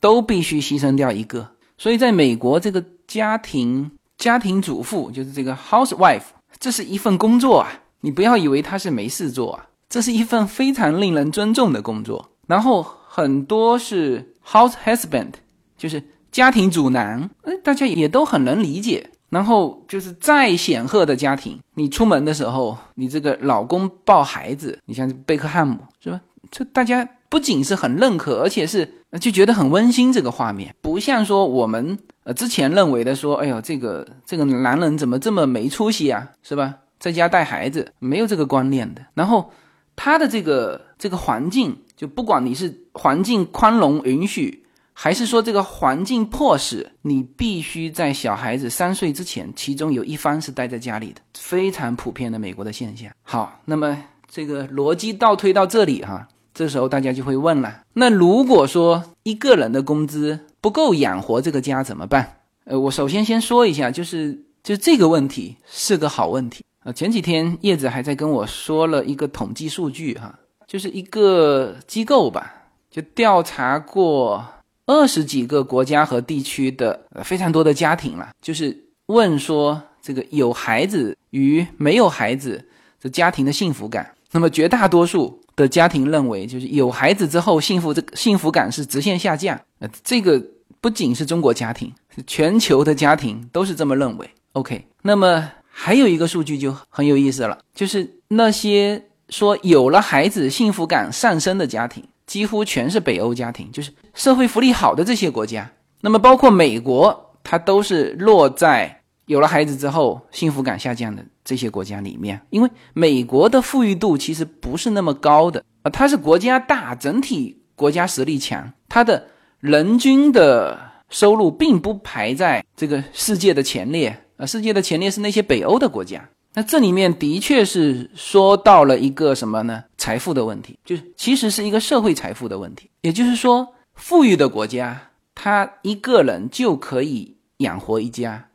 [0.00, 1.50] 都必须牺牲掉一个。
[1.78, 6.24] 所以在美国，这个家庭家庭主妇就是这个 housewife，
[6.58, 7.72] 这是一份工作啊！
[8.00, 12.30] 你不要以为他是没事做啊，这是一份非常令人尊重的工作。
[12.48, 15.34] 然后很多是 house husband，
[15.76, 19.08] 就是家庭主男，哎，大家也都很能理解。
[19.30, 26.20] 然后就是再显赫的家庭，你出门的时候，你这个老公抱孩子，你像贝克汉姆是吧？
[26.50, 27.08] 这大家。
[27.28, 30.12] 不仅是很认可，而且是就觉得很温馨。
[30.12, 36.74] 这个画面不像说我们呃之前认为的说，哎呦，这个这个男人怎么这么没出息啊，是吧？
[36.98, 39.04] 在家带孩子没有这个观念的。
[39.14, 39.52] 然后
[39.94, 53.10] 他的这个这个环境，就不管你是环境宽容允许，还是说这个环境迫使，你必须在小孩子三岁之前，其中有一方是待在家里的，非常普遍的美国的现象。
[53.22, 53.96] 好，那么
[54.28, 56.26] 这个逻辑倒推到这里哈。
[56.58, 62.40] 这时候大家就会问了：那如果说一个人的工资不够养活这个家怎么办？
[62.64, 72.52] 呃，我首先先说一下，就是就这个问题是个好问题呃，前几天叶子还在跟我说了一个统计数据哈，就是一个机构吧，
[72.90, 74.44] 就调查过
[74.84, 82.66] 二十几个国家和地区的非常多的家庭了，就是问说这个有孩子与没有孩子
[83.00, 84.12] 的家庭的幸福感。
[84.32, 89.60] 那么绝大多数的家庭认为，就是有孩子之后幸福这幸福感是直线下降。
[89.80, 90.40] 呃，这个
[90.80, 91.92] 不仅是中国家庭，
[92.26, 94.30] 全球的家庭都是这么认为。
[94.52, 105.68] OK，那么还有一个数据就很有意思了，就是那些说有了孩子幸福感上升的家庭，几乎全是北欧家庭，就是社会福利好的这些国家。
[106.00, 111.24] 那么包括美国，它都是落在有了孩子之后幸福感下降的。
[111.48, 126.28] 这些国家里面，因为美国的富裕度其实不是那么高的啊，它是国家大，整体国家实力强，它的人均的收入并不排在这个世界的前列啊，世界的前列是那些北欧的国家。
[126.52, 129.84] 那这里面的确是说到了一个什么呢？
[129.96, 132.90] 财富的问题，就是其实是一个社会财富的问题。
[133.00, 135.00] 也就是说，富裕的国家，
[135.34, 138.48] 他一个人就可以养活一家，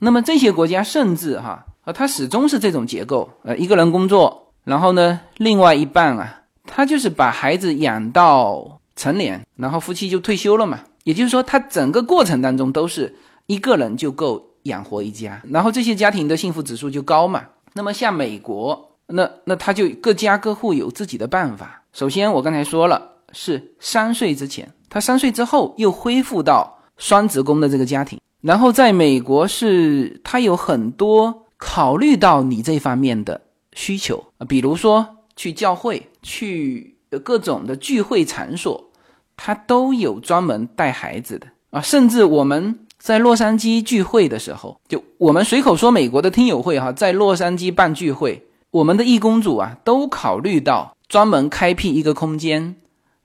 [0.00, 1.66] 那么这些国家甚至哈。
[1.92, 10.78] 他始终是这种结构，呃，一个人工作，然后呢，另外一半啊，他就是把孩子养到成年，然后夫妻就退休了嘛。
[11.04, 13.12] 也就是说，他整个过程当中都是
[13.46, 17.42] 一个人就够养活一家，然后这些家庭的幸福指数就高嘛。
[17.72, 21.82] 那么像美国，那那他就各家各户有自己的办法。
[21.92, 31.46] 首先，我刚才说了，是三岁之前，他三岁之后又恢复到双职工的这个家庭，然后在美国是他有很多。
[31.60, 33.38] 考虑到你这方面的
[33.74, 38.90] 需求，比如说去教会、去各种的聚会场所，
[39.36, 41.80] 他都有专门带孩子的啊。
[41.82, 52.74] 甚至我们在洛杉矶聚会的时候，就我们随口说美国的听友会哈，在洛杉矶办聚会，我们的义工组啊，都考虑到专门开辟一个空间，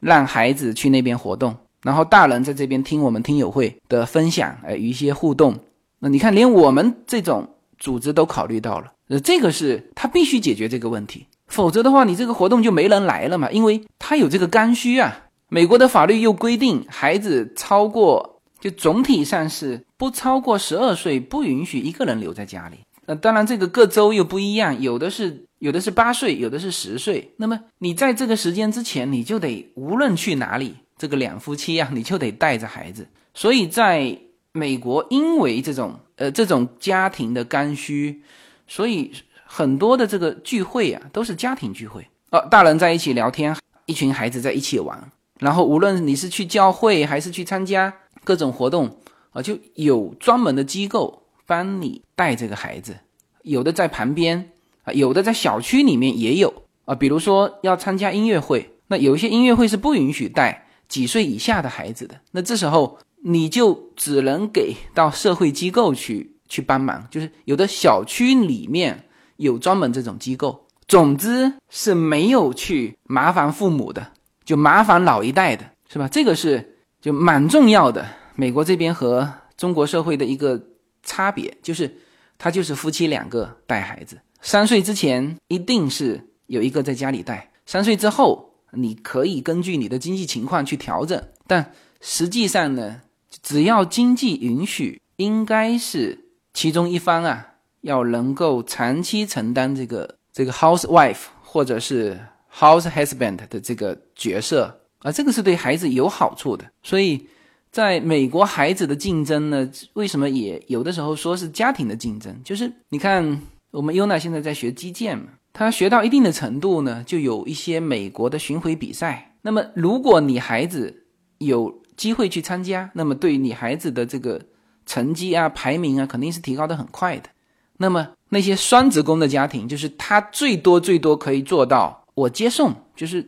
[0.01, 5.57] 让孩子去那边活动，然后大人在这边听我们听友会的分享，呃，一些互动。
[5.99, 7.47] 那你看，连我们这种。
[7.77, 15.21] 组织都考虑到了，呃，这个是他必须解决这个问题，否则的话，你这个活动就没人来了嘛，因为他有这个刚需啊。
[15.47, 22.77] 美国的法律又规定，孩子超过就总体上是不超过十二岁，不允许一个人留在家里。
[23.05, 27.31] 呃，当然这个各州又不一样，有的是有的是八岁，有的是十岁。
[27.37, 33.07] 那么你在这个时间之前，你就得无论去哪里，这个两夫妻啊，你就得带着孩子。
[33.35, 34.17] 所以在
[34.51, 35.99] 美国，因为这种。
[36.17, 38.21] 呃，这种家庭的刚需，
[38.67, 39.11] 所以
[39.43, 43.53] 很多的这个聚会啊，都是家庭聚会哦，大人在一起聊天，
[43.85, 48.97] 一群孩子在一起玩，然后无论你是去教会还是去参加各种活动
[49.31, 52.95] 啊，就有专门的机构帮你带这个孩子，
[53.43, 54.51] 有的在旁边
[54.83, 62.97] 啊，有的在小区里面也有啊，比如说要参加音乐会，那有一些音乐会是不允许带几岁以下的孩子的，那这时候。
[63.27, 69.03] 你就只能给到社会机构去去帮忙，就是有的小区里面
[69.37, 74.11] 有专门这种机构，总之是没有去麻烦父母的，
[74.43, 76.07] 就麻烦老一代的，是吧？
[76.07, 78.05] 这个是就蛮重要的。
[78.35, 80.61] 美国这边和中国社会的一个
[81.01, 81.91] 差别，就是
[82.37, 93.01] 他就是夫妻两个带孩子，三岁之前一定是有一个在家里带，三岁之后你可以根据你的经济情况去调整，但实际上呢。
[93.45, 96.17] 只要经济允许，应该是
[96.51, 102.19] 其中一方啊，要能够长期承担这个这个 housewife 或者是
[102.51, 106.65] house husband 的这个角色啊，这个是对孩子有好处的。
[106.81, 107.27] 所以，
[107.71, 112.35] 在美国，孩子的竞争呢，为什么也有的时候说是家庭的竞争？
[112.43, 119.35] 就是你看，我们优娜现在在学击剑嘛，她学到一定的程度呢，就有一些美国的巡回比赛。
[119.43, 121.05] 那么，如果你孩子
[121.37, 124.41] 有机会去参加，那么对你孩子的这个
[124.85, 127.29] 成绩啊、排名啊，肯定是提高的很快的。
[127.77, 133.27] 那么那些双职工的家庭，就是他最多最多可以做到我接送，就是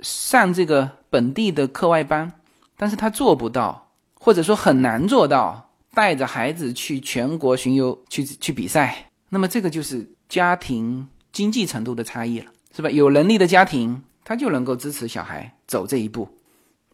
[0.00, 2.30] 上这个本地的课外班，
[2.76, 9.10] 但是他做不到，或者说很难做到带着孩子去全国巡游去去比赛。
[9.30, 12.90] 那么这个就是家庭经济程度的差异了，是吧？
[12.90, 16.28] 有能力的家庭，他就能够支持小孩走这一步。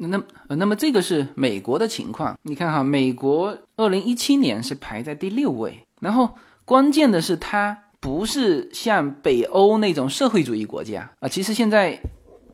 [0.08, 0.22] 那
[0.56, 6.30] 那么这个是美国的情况，你看哈，美国二零一七年是排在第六位，然后
[6.64, 12.00] 关键的是它不是像北欧那种社会主义国家啊，其实现在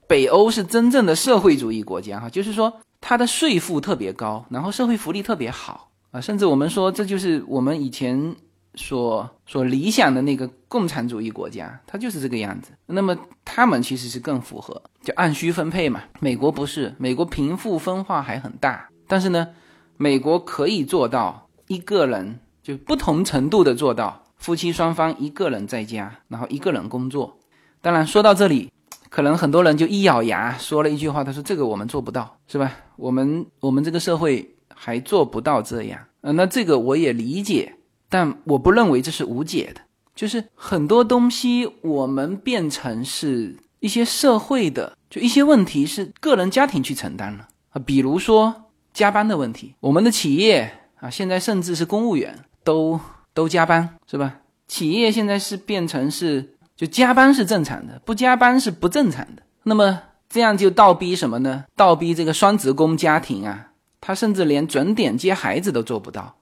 [0.07, 8.37] 北欧是真正的社会主义国家哈，就是说它的税负特别高，然后社会福利特别好啊，甚至我们说这就是我们以前
[8.79, 12.71] 所所理想的那个共产主义国家，它就是这个样子。
[12.87, 16.01] 那么他们其实是更符合，就按需分配嘛。
[16.21, 19.49] 美国不是，美国贫富分化还很大，但是呢，
[19.97, 27.37] 美国可以做到一个人就不同程度的做到夫妻双方一个人在家，然后一个人工作。
[27.81, 28.71] 当然说到这里，
[29.11, 32.73] 可能很多人就一咬牙说了一句话，他说：“这个我们做不到，是吧？
[32.97, 37.75] 我们我们这个社会还做不到这样。”呃，那这个我也理解。
[38.09, 39.81] 但我不认为这是无解的，
[40.15, 52.99] 就是很多东西我们变成是一些社会的，就一些问题是个人家庭去承担了啊，比如说加班的问题，我们的企业啊，现在甚至是公务员都
[53.35, 54.37] 都加班，是吧？
[54.67, 59.43] 企业现在是变成是就加班是正常的，不加班是不正常的。
[59.65, 61.65] 那么这样就倒逼什么呢？
[61.77, 66.35] 倒逼这个双职工家庭啊，他甚至连准点接孩子都做不到。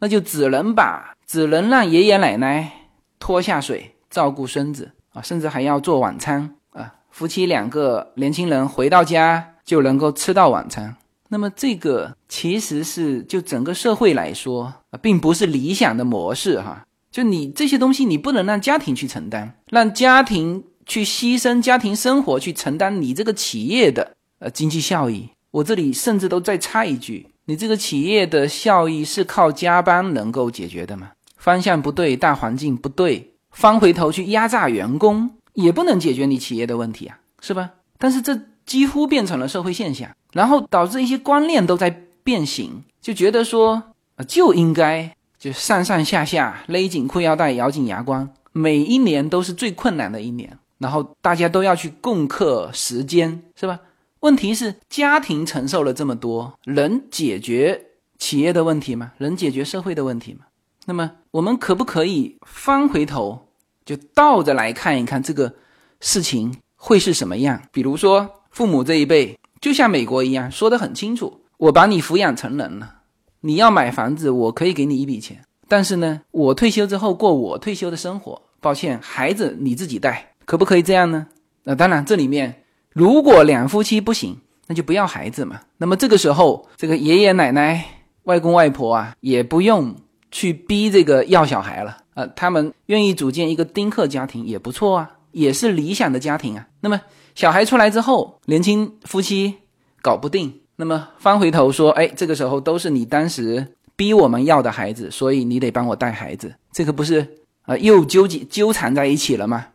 [0.00, 2.72] 那就只能把，只能让爷爷奶奶
[3.18, 6.94] 拖下水照顾孙子啊，甚至还要做晚餐啊。
[7.10, 10.96] 夫妻两个年轻人回到家就能够吃到晚餐。
[11.28, 16.84] 那么这个其实是就整个社会来说啊，并不是理想的模式哈。
[17.12, 25.28] 就你这些东西，你不能让家庭去承担，让家庭去牺牲家庭生活去承担你这个企业的呃经济效益。
[25.50, 27.26] 我这里甚至都再插一句。
[27.50, 31.10] 你这个企业的效益是靠加班能够解决的吗？
[31.36, 37.70] 方向不对，大环境不对，翻回头去压榨员工也不能解决你企业的问题啊，是吧？
[37.98, 41.90] 但是这几乎变成了社会现象，然后导致一些观念都在
[42.22, 43.82] 变形，就觉得说
[44.14, 53.80] 啊就应该就上上下下勒紧裤腰带，咬紧牙关，每一年都是最困难的一年，然后大家都要去共克时间，是吧？
[54.20, 57.86] 问题是家庭承受了这么多，能解决
[58.18, 59.12] 企业的问题吗？
[59.16, 60.40] 能解决社会的问题吗？
[60.84, 63.48] 那么我们可不可以翻回头，
[63.86, 65.54] 就倒着来看一看这个
[66.00, 67.62] 事情会是什么样？
[67.72, 72.96] 比如说父母这一辈，就像美国一样，说得很清楚：我把你抚养成人了，
[73.40, 78.42] 你要买房子，我可以给你一笔钱，但是呢，我退休之后过我退休的生活。
[78.60, 81.28] 抱歉，孩子你自己带，可不可以这样呢？
[81.64, 82.64] 那当然，这里面。
[82.92, 84.36] 如果两夫妻不行，
[84.66, 85.60] 那就不要孩子嘛。
[85.78, 87.84] 那么这个时候，这个爷爷奶奶、
[88.24, 89.94] 外公外婆啊，也不用
[90.30, 92.26] 去逼这个要小孩了啊。
[92.34, 96.66] 他们愿意组建一个丁克家庭也不错啊，也是理想的家庭啊。
[96.80, 97.00] 那么
[97.34, 99.54] 小孩出来之后，年轻夫妻
[100.02, 103.66] 搞不定，那么翻回头说，哎，这个时候都是你当时
[103.96, 109.66] 逼我们要的孩子，所以你得帮我带孩子，这个不是啊，又纠结纠缠在一起了吗？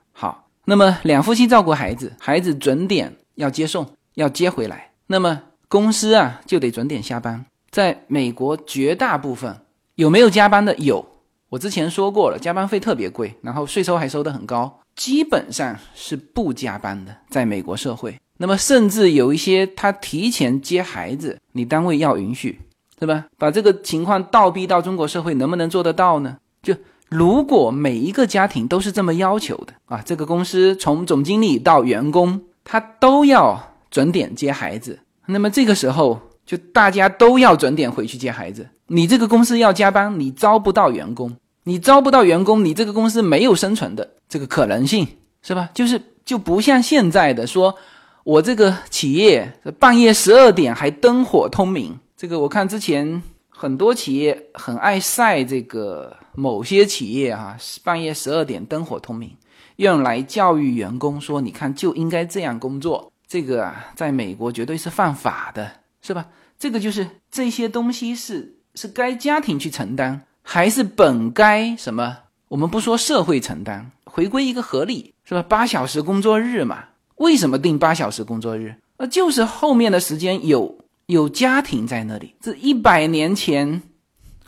[0.68, 4.90] 那么两夫妻照顾孩子，孩子准点要接送，要接回来。
[5.08, 7.46] 那么公司啊就得准点下班。
[7.70, 9.62] 在美国，绝大部分
[9.94, 10.66] 有没有加班。
[10.66, 10.76] 的？
[10.78, 11.06] 有。
[11.50, 12.68] 我之前说过了，加班。
[12.68, 17.06] 费特别贵，然后税收还收得很高，基本上是不加班。
[17.06, 17.16] 的。
[17.30, 22.60] 在美国社会，那么甚至有一些他提前接孩子，你单位要允许，
[23.00, 23.26] 是吧？
[23.38, 26.38] 把这个情况倒逼到中国社会，能不能做得到呢？
[26.64, 26.74] 就。
[27.08, 38.68] 如果每一个家庭都是这么要求的啊，这个公司从总经理到员工，他都要准点接孩子，那么这个时候就大家都要准点回去接孩子。
[38.88, 45.08] 你这个公司要加班，你招不到员工，你招不到员工，你这个公司没有生存的这个可能性，
[45.44, 45.70] 是吧？
[45.74, 47.76] 就是就不像现在的说，
[48.24, 53.22] 我这个企业半夜十二点还灯火通明，这个我看之前。
[53.58, 59.32] 很多企业很爱晒这个，某些企业哈半夜十二点灯火通明，
[59.78, 66.28] 用来教育员工说：“你看就应该这样工作。”这个啊，在美国绝对是犯法的，是吧？
[66.60, 72.18] 这个就是这些东西是是该家庭去承担，还是本该什么？
[72.50, 75.42] 我们不说社会承担，回归一个合理，是吧？
[75.42, 76.84] 八小时工作日嘛？
[77.16, 78.76] 为什么定八小时工作日？
[78.98, 80.78] 呃，就是后面的时间有。
[81.08, 83.84] 有家庭在那里，这一百年前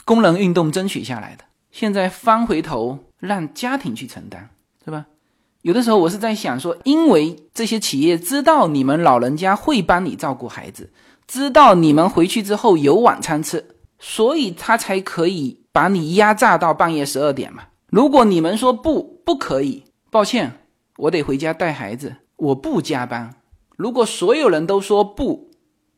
[0.06, 4.50] 工人运动争取下来的，现在翻回头让家庭去承担，
[4.84, 5.06] 是吧？
[5.62, 10.92] 有的时候我是在想说，因为这些企业知道你们老人家会帮你照顾孩子，
[11.28, 13.64] 知道你们回去之后有晚餐吃，
[14.00, 17.64] 所以他才可以把你压榨到半夜十二点嘛。
[17.88, 20.52] 如果你们说不，不可以，抱歉，
[20.98, 23.36] 我得回家带孩子，我不加班。
[23.76, 25.46] 如果所有人都说不。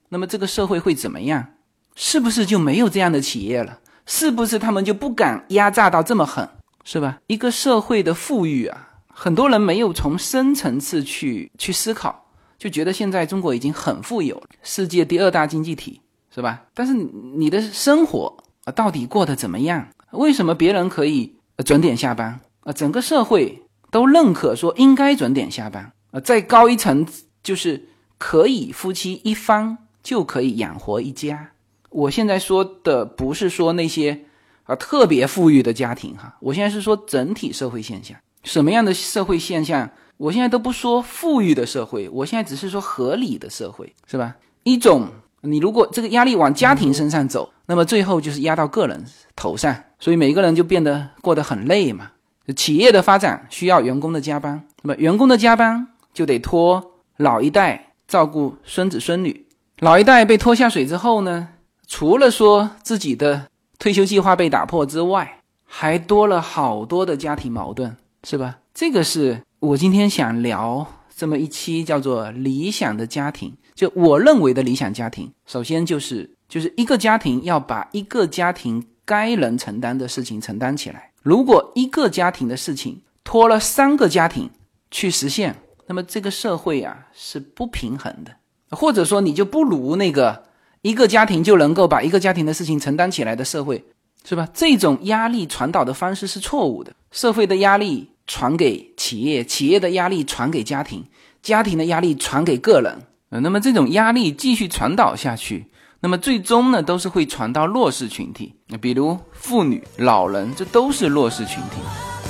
[0.10, 1.54] 那么这个社会会怎么样？
[1.96, 3.80] 是不是就没有这样的企业了？
[4.06, 6.48] 是不是他们就不敢压榨到这么狠？
[6.84, 7.20] 是吧？
[7.28, 12.26] 一个社会的富裕啊，很多人没有从深层次去去思考，
[12.58, 16.02] 就觉得现在中国已经很富有，世界第二大经济体，
[16.34, 16.64] 是吧？
[16.74, 19.88] 但是你的生活啊，到底过得怎么样？
[20.12, 26.20] 为什么别人可以准点下班啊，整个社会都认可说应该准点下班啊。
[26.20, 27.06] 再高一层
[27.44, 29.78] 就是可以夫妻一方
[30.10, 31.52] 就可以养活一家。
[31.92, 34.20] 我现在说的不是说那些
[34.64, 38.18] 啊特别富裕的家庭哈，我现在是说整体社会现象。
[38.44, 39.88] 什么样的社会现象？
[40.18, 44.36] 我现在都不说富裕的社会，我现在只是说合理的社会，是吧？
[44.64, 45.08] 一种。
[45.42, 49.06] 你如果这个压力往家庭身上走，那么最后就是压到个人
[49.36, 52.12] 头上，所以每个人就变得过得很累嘛。
[52.56, 59.46] 企业的发展需要员工的加班，那么员工的加班就得拖老一代照顾孙子孙女，
[59.80, 61.48] 老一代被拖下水之后呢，
[61.88, 68.60] 除了说自己的退休计划被打破之外，还多了好多的家庭矛盾，是吧？
[68.74, 73.56] 这个是我今天想聊这么一期叫做理想的家庭。
[73.74, 81.12] 就我认为的理想家庭，首先就是就是一个家庭要把一个家庭该能承担的事情承担起来。
[81.24, 84.50] 如果一个家庭的事情拖了三个家庭
[84.92, 85.56] 去实现，
[85.88, 88.36] 那么这个社会啊是不平衡的。
[88.70, 90.44] 或者说你就不如那个
[90.82, 93.84] 一个家庭就能够把一个家庭的事情承担起来的社会，
[94.24, 94.48] 是吧？
[94.54, 96.94] 这种压力传导的方式是错误的。
[97.12, 101.04] 社会的压力传给企业，企业的压力传给家庭，
[101.42, 103.00] 家庭的压力传给个人。
[103.30, 105.66] 呃，那么这种压力继续传导下去，
[106.00, 112.29] 那么最终呢，都是会传到弱势群体，比如妇女、老人，这都是弱势群体。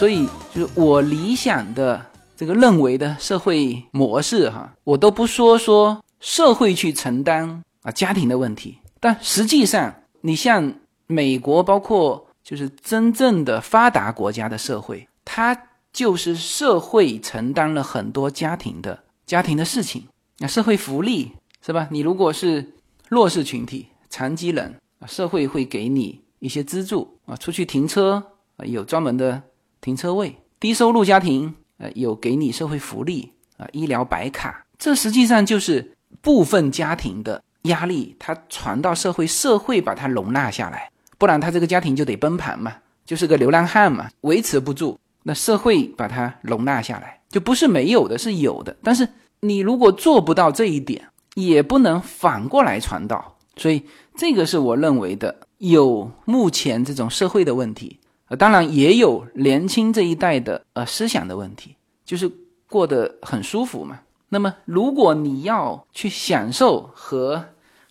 [0.00, 2.00] 所以，就是我理想的
[2.34, 8.78] 这个认为的社会模式哈，我都不说说社会去承担啊家庭的问题。
[8.98, 10.72] 但实际上，你像
[11.06, 15.54] 美国，包括就是真正的发达国家的社会，它
[15.92, 20.08] 就是社会承担了很多家庭的家庭的事情。
[20.38, 21.30] 那社会福利
[21.62, 21.86] 是吧？
[21.90, 22.66] 你如果是
[23.10, 28.14] 弱势群体、残疾人啊，社会会给你一些资助啊，出去停车
[28.56, 29.42] 啊有专门的
[29.80, 34.64] 停车位；低收入家庭呃有给你社会福利啊，医疗白卡。
[34.78, 37.42] 这实际上就是部分家庭的。
[37.64, 42.74] 压力它传到社会，社会把它容纳下来，不然他这个家庭就得崩盘嘛，
[43.04, 44.98] 就是个流浪汉嘛，维持不住。
[45.24, 48.74] 那社会把它容纳下来，就不是没有的，是有的。
[48.82, 49.06] 但是
[49.40, 53.36] 你如果做不到这一点，也不能反过来传导。
[53.56, 53.82] 所以
[54.16, 57.99] 这个是我认为的，有目前这种社会的问题，
[58.30, 61.74] 呃，当然也有年轻这一代的呃思想的问题，
[62.04, 62.30] 就是
[62.68, 64.00] 过得很舒服嘛。
[64.28, 67.44] 那么，如果你要去享受和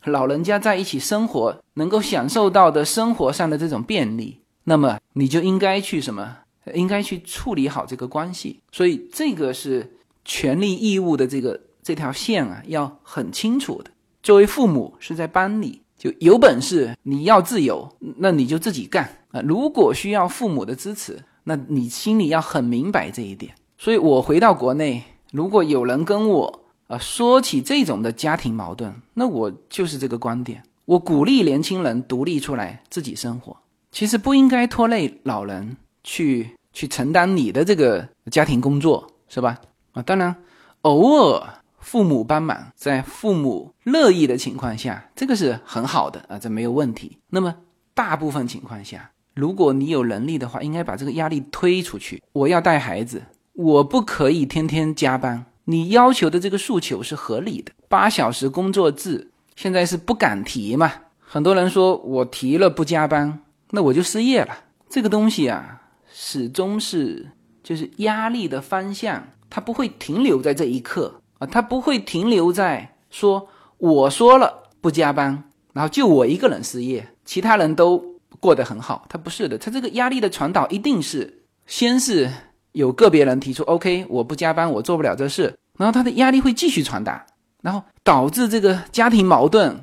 [0.06, 6.38] 老人家在一起生活，能够享受到的生活上的这种便利，那么你就应该去什么？
[6.74, 8.62] 应该去处理好这个关系。
[8.72, 13.92] 所以，这个是权利义务的这个这条线啊，要很清楚的。
[14.24, 17.88] 作为父母是在帮你，就有本事你要自由，
[18.18, 19.42] 那你就自己干啊。
[19.42, 23.54] 如果需要父母的支持，那你心里要很明白这一点。
[23.78, 25.04] 所以我回到国内。
[25.32, 30.64] 如果有人跟我啊说起这种的家庭矛盾，那我就是这个观点。
[30.86, 33.56] 我鼓励年轻人独立出来自己生活，
[33.92, 39.60] 其实不应该拖累老人去去承担你的这个家庭工作，是吧？
[39.92, 40.36] 啊，当然，
[40.82, 47.18] 偶尔父母帮忙，在父母乐意的情况下，这个是很好的啊，这没有问题。
[47.30, 47.56] 那么
[47.94, 52.22] 大部分情况下，如果你有能力的话，应该把这个压力推出去。
[52.34, 53.22] 我要带孩子。
[53.54, 57.74] 我不可以天天加班，你要求的这个诉求是合理的。
[57.90, 60.90] 八小时工作制现在是不敢提嘛？
[61.20, 64.58] 很多人说我提了不加班，那我就失业了。
[64.88, 78.04] 这个东西啊，始终是就是压力的方向，它不会停留在这一刻啊，他不会停留在说我说了不加班，然后就我一个人失业，其他人都
[78.40, 79.06] 过得很好。
[79.10, 82.30] 他不是的，他这个压力的传导一定是先是。
[82.74, 87.26] 有个别人提出 OK，我不加班，我做不了这事，然后他的压力会继续传达，
[87.64, 89.76] 然后导致这个家庭矛盾，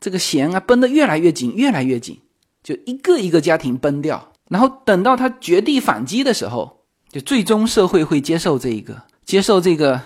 [0.00, 2.20] 这个弦啊绷得越来越紧，越来越紧，
[2.60, 10.00] 就一个一个家庭崩掉，然后等到他绝地反击的时候，就最终社会会接受这一个，接受这个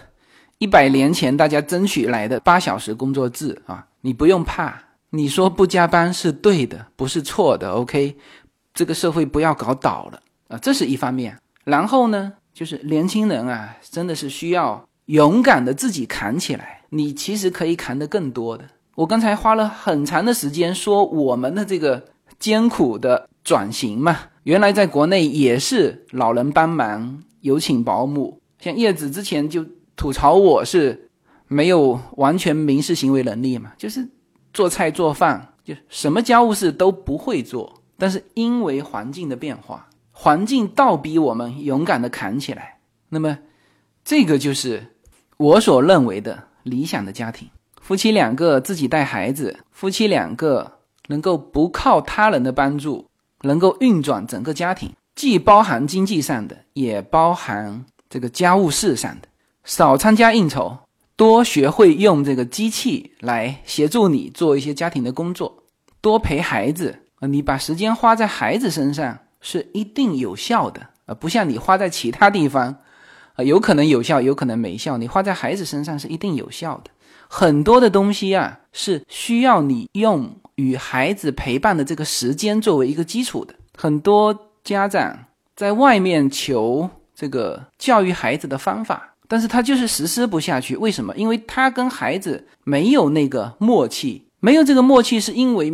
[0.59, 4.75] 一百年前大家争取来的八小时工作制啊，你不用怕，
[5.11, 8.17] 你说不加班是对的，不是错的，OK，
[8.73, 11.37] 这个社会不要搞倒了啊，这是一方面。
[11.65, 16.81] 然后呢，就是年轻人啊，真的是需要勇敢的自己扛起来。
[16.89, 18.65] 你其实可以扛得更多的。
[18.95, 22.03] 我刚才花了很长的时间说我们的这个
[22.39, 29.67] 艰苦的转型嘛，原来在国内也是老人帮忙，有请保姆，像叶子之前就
[29.97, 31.11] 吐槽我是
[31.49, 34.07] 没有完全民事行为能力嘛，就是
[34.53, 37.83] 做菜做饭就什么家务事都不会做。
[37.99, 42.79] 但是因为环境的变化，环境倒逼我们勇敢的扛起来。
[43.09, 43.39] 那么，
[44.05, 44.95] 这个就是
[45.39, 47.49] 我所认为的理想的家庭：
[47.81, 50.71] 夫妻两个自己带孩子，夫妻两个
[51.09, 53.09] 能够不靠他人的帮助，
[53.43, 59.29] 能够运转整个家庭，既包含经济上的，也包含这个家务事上的。
[59.67, 60.79] 少参加应酬，
[61.17, 65.65] 多学会用这个机器来协助你做一些家庭的工作，
[66.01, 67.03] 多陪孩子。
[67.21, 72.77] 你把时间花在孩子身上是一定有效的，啊，不像你花在其他地方，
[73.35, 74.97] 啊，有可能有效，有可能没效。
[74.99, 76.91] 你花在孩子身上是一定有效的。
[77.27, 83.53] 很多的东西啊，是需要你用与孩子陪伴的这个时间作为一个基础的。
[83.77, 85.25] 很多家长
[85.57, 90.77] 在外面求这个教育孩子的方法，但是他就是实施不下去。
[90.77, 91.15] 为什么？
[91.17, 95.73] 因为他跟孩子没有那个默契，没有这个默契，是因为。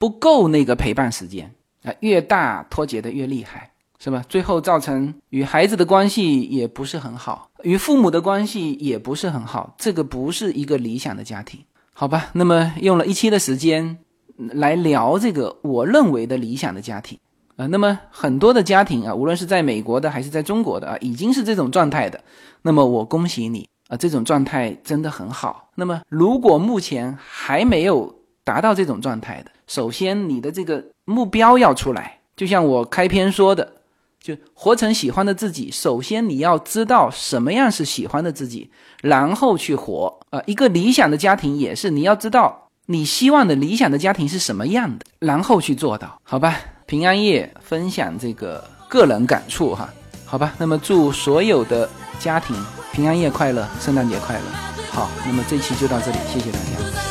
[0.00, 4.24] 不够那个陪伴时间啊，越大脱节的越厉害，是吧？
[4.30, 11.60] 最后造成与孩子的关系也不是很好，与父母的关系也不是很好，这个不是一个理想的家庭，
[11.92, 12.30] 好吧？
[12.32, 13.98] 那么用了一期的时间
[14.38, 17.18] 来聊这个我认为的理想的家庭
[17.60, 22.18] 啊，那么很多的家庭啊，无论是在美国的还是在中国的啊，已经是这种状态的，
[22.62, 25.68] 那么我恭喜你啊，这种状态真的很好。
[25.74, 33.70] 那么如果目前还没有达到这种状态的，首先，你的这个目标要出来，就像我开篇说的，
[34.18, 35.70] 就活成喜欢的自己。
[35.70, 38.70] 首先，你要知道什么样是喜欢的自己，
[39.02, 40.40] 然后去活啊。
[40.46, 46.58] 一个理想的家庭也是，你要知道你希望的理想的家庭是什么样的，然后去做到，好吧？
[46.90, 49.88] 平安夜分享这个个人感触哈，
[50.26, 50.54] 好吧？
[50.58, 51.88] 那么祝所有的
[52.18, 52.56] 家庭
[52.92, 54.42] 平安夜快乐，圣诞节快乐。
[54.90, 57.09] 好，那么这期就到这里，谢谢大家。